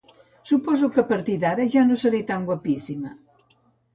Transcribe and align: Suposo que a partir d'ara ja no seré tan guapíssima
Suposo 0.51 0.87
que 0.93 1.01
a 1.01 1.07
partir 1.11 1.35
d'ara 1.43 1.67
ja 1.75 1.83
no 1.91 1.97
seré 2.05 2.21
tan 2.31 2.47
guapíssima 2.47 3.13